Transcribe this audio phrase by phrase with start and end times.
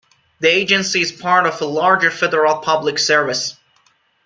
[0.39, 3.55] The agency is part of the larger federal public service.